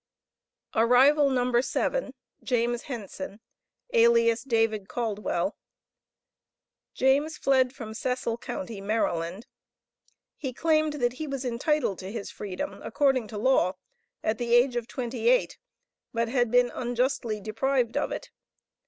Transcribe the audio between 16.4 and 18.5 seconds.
been unjustly deprived of it.